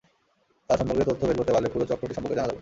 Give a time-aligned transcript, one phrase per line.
[0.67, 2.59] তাঁর সম্পর্কে তথ্য বের করতে পারলে পুরো চক্রটি সম্পর্কে জানা যাবে।